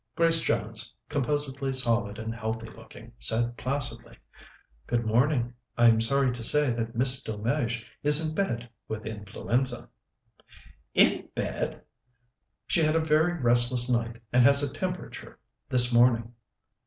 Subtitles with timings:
[0.15, 4.17] Grace Jones, composedly solid and healthy looking, said placidly:
[4.87, 5.53] "Good morning.
[5.77, 9.89] I'm sorry to say that Miss Delmege is in bed with influenza."
[10.95, 11.83] "In bed!"
[12.65, 15.37] "She had a very restless night and has a temperature
[15.69, 16.33] this morning."